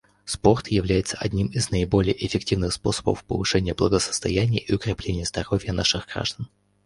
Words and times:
Спорт 0.25 0.69
является 0.69 1.15
одним 1.19 1.45
из 1.45 1.69
наиболее 1.69 2.25
эффективных 2.25 2.73
способов 2.73 3.23
повышения 3.23 3.75
благосостояния 3.75 4.57
и 4.57 4.73
укрепления 4.73 5.25
здоровья 5.25 5.73
наших 5.73 6.07
граждан. 6.11 6.47